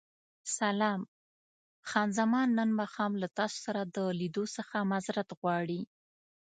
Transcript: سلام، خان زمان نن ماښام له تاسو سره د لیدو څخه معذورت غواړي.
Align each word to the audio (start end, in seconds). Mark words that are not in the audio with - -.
سلام، 0.57 1.01
خان 1.89 2.09
زمان 2.19 2.47
نن 2.57 2.69
ماښام 2.79 3.11
له 3.21 3.27
تاسو 3.37 3.57
سره 3.65 3.81
د 3.83 3.97
لیدو 4.19 4.43
څخه 4.57 4.75
معذورت 4.91 5.29
غواړي. 5.39 5.81